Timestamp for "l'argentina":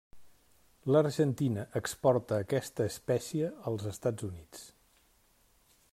0.93-1.65